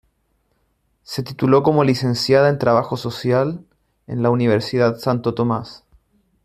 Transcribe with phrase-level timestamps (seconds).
[1.03, 3.63] Se tituló como Licenciada en Trabajo Social
[4.07, 5.83] en la Universidad Santo Tomás.